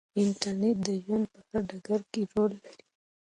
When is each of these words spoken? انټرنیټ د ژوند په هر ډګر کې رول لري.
انټرنیټ 0.21 0.77
د 0.85 0.87
ژوند 1.03 1.25
په 1.33 1.39
هر 1.47 1.61
ډګر 1.69 2.01
کې 2.11 2.21
رول 2.31 2.51
لري. 2.63 2.83